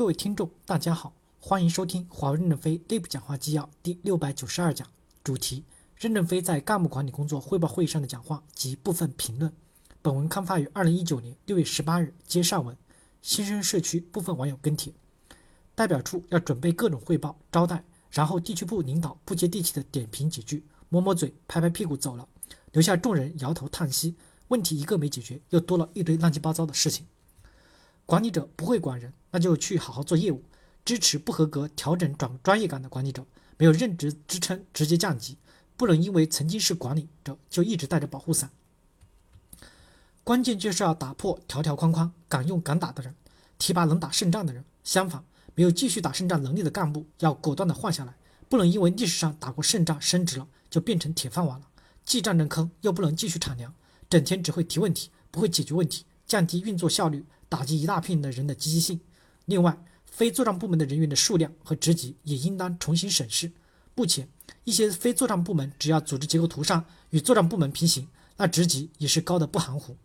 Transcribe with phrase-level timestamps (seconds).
[0.00, 4.88] 各位听众，大家好，欢迎收听华为任正非内部讲话纪要第六百九十二讲，
[5.22, 5.62] 主题：
[5.94, 9.52] 任正非在干部管理工作汇报会议上的讲话及部分评论。
[10.00, 12.74] 本文刊发于二零一九年六月十八日，接上文。
[13.20, 14.90] 新生社区部分网友跟帖：
[15.74, 22.26] 代表处要准备各种汇报招待，然后地区部领导不接地气的点评几句，摸摸嘴，拍拍屁股走了，
[22.72, 24.16] 留下众人摇头叹息。
[24.48, 27.04] 问题一个没解决，又多了一堆乱七八糟的事情。
[28.10, 30.42] 管理者不会管人，那就去好好做业务，
[30.84, 33.24] 支持不合格调整转专业岗的管理者，
[33.56, 35.38] 没有任职支撑直接降级，
[35.76, 38.50] 不能因为曾经是管理者就一直带着保护伞。
[40.24, 43.14] 关键就是要打破条条框框，敢用敢打的人，
[43.58, 44.64] 提拔能打胜仗的人。
[44.82, 45.24] 相反，
[45.54, 48.16] 没有继续打胜仗能力的干部要果断的换下来，
[48.48, 51.66] 不能因为历史上打过胜仗升职了就变成铁饭碗了，
[52.04, 53.72] 既战争坑又不能继续产粮。
[54.08, 59.00] 整天只会提问题，不会解决问题，降低运作效率，打击一大片的人的积极性。
[59.44, 63.52] 另外，非作战部门的人员的数量和职级也应当重新审视。
[63.94, 64.28] 目前，
[64.64, 69.96] 一些非作战部门只要组织结构图上与作战部门平行，那职级也是高的不含糊。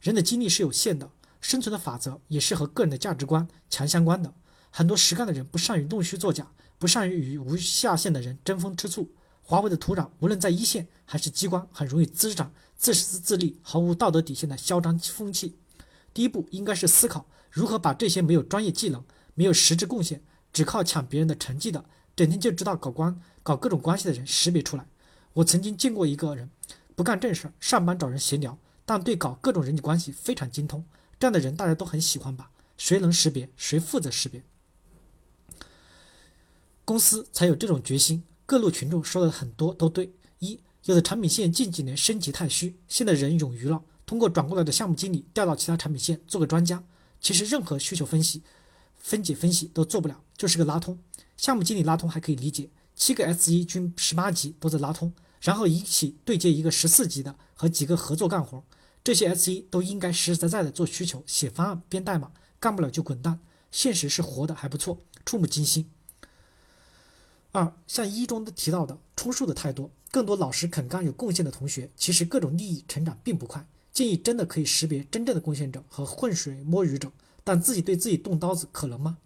[0.00, 1.10] 人的精力是有限的，
[1.40, 4.34] 生存的法则也是和个人的价值观强相关的。
[4.70, 9.12] 很多实干的人不善于弄虚作假，不善于与无下限的人争风吃醋。
[9.42, 15.56] 华为的土壤，无论在一线还是机关，很容易滋长自私自利、毫无道德底线的嚣张风气。
[16.14, 24.86] 第一步应该是思考如何把这些没有专业技能、没有实质贡献、只靠抢别人的成绩的、整天就知道搞关、搞各种关系的人识别出来。
[25.34, 26.50] 我曾经见过一个人，
[26.94, 30.84] 不干正事，上班找人闲聊，但对搞各种人际关系非常精通。
[31.18, 32.50] 这样的人大家都很喜欢吧？
[32.76, 34.42] 谁能识别，谁负责识别，
[36.84, 38.24] 公司才有这种决心。
[38.44, 40.12] 各路群众说的很多都对。
[40.40, 46.82] 一，有的产品线近几年升级太虚，现在人冗余了，通过转过来的项目经理调到其他产品线做个专家。
[47.20, 48.42] 其实任何需求分析、
[48.96, 50.98] 分解分析都做不了，就是个拉通。
[51.36, 58.64] 项目经理拉通还可以理解，七个 S 一均十八级都在拉通，然后一起对接一个十四级的和几个合作干活。
[59.04, 63.40] 这些 S 一都应该实实在在的做需求、写方案、编代码，干不了就滚蛋。
[63.70, 65.90] 现实是活的还不错，触目惊心。
[67.52, 73.66] 二，像一中提到的，充数的太多，更多老实肯干有贡献的同学，其实各种利益成长并不快。
[73.92, 77.12] 建议真的可以识别真正的贡献者和浑水摸鱼者，
[77.44, 79.18] 但自己对自己动刀子可能吗？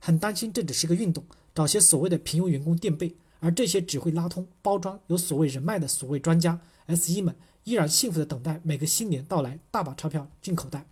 [0.00, 1.24] 很担心这只是个运动，
[1.54, 6.58] 找些所谓的平庸员工垫背，而这些只会拉通包装、有所谓人脉的所谓专家
[6.88, 10.86] SE 们，依然幸福的等待每个新年到来，大把钞票进口袋。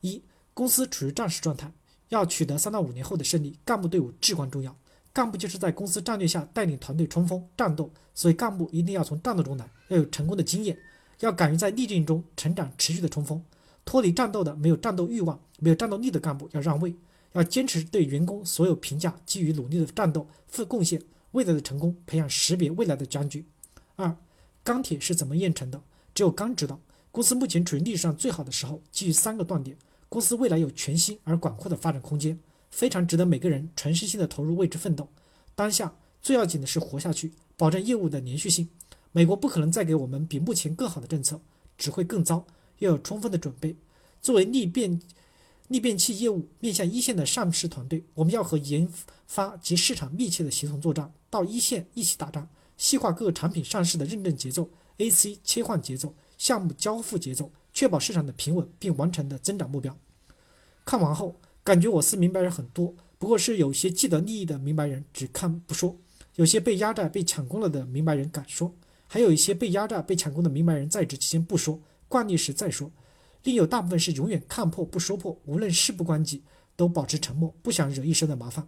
[0.00, 0.22] 一，
[0.54, 1.72] 公司处于战时状态，
[2.08, 4.76] 要取得三到五年后的胜利，干部队伍至关重要。
[5.12, 10.78] 干部就是在公司战略下带领团队冲锋战斗，所以干部一定要从战斗中来，要有成功的经验，
[11.22, 13.42] 要敢于在逆境中成长，持续的冲锋。
[13.84, 16.94] 脱离战斗的、没有战斗欲望、没有战斗力的干部要让位，
[17.32, 21.00] 要坚持对员工所有评价基于努力的战斗负贡献，
[21.30, 23.44] 未来的成功培养识别未来的将军。
[23.94, 24.16] 二，
[24.64, 25.80] 钢铁是怎么炼成的？
[26.14, 26.80] 只有钢知道。
[27.12, 29.76] 公司目前处于历史上最好的时候，基于三个断点，
[30.08, 32.38] 公司未来有全新而广阔的发展空间。
[32.70, 35.08] 非常值得每个人全身心的投入为之奋斗。
[35.54, 38.68] 当下最要紧的是活下去，保证业务的连续性。
[39.12, 41.40] 美国不可能再给我们比目前更好的政策，
[41.78, 42.46] 只会更糟。
[42.78, 43.76] 要有充分的准备。
[44.20, 45.00] 作为逆变
[45.68, 48.88] 逆变器业务面向一线的上市团队，我们要和研
[49.26, 59.96] 发及市场密切的协同作战，到一线一起打仗，细化各个产品上市的认证节奏、AC 切换节奏、项目交付节奏，确保市场的平稳并完成的增长目标。
[60.84, 61.36] 看完后。
[61.64, 65.96] 感觉我司明白人很多，不过是有些既得利益的明白人只看不说，
[66.34, 68.74] 有些被压榨、被抢功了的明白人敢说，
[69.12, 71.78] 还有一些被压榨、被抢功的明白人在职期间不说，
[72.08, 72.90] 惯例时再说，
[73.42, 76.42] 另有大部分是永远看破不说破，无论事不关己
[76.76, 78.66] 都保持沉默，不想惹一身的麻烦。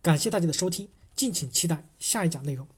[0.00, 2.68] 感谢大家的收听，敬请期待下一讲内容。